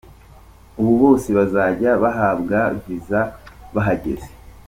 Ubu 0.79 0.93
bose 1.01 1.27
bazajya 1.37 1.91
bahabwa 2.03 2.57
viza 2.83 3.21
bahageze. 3.75 4.29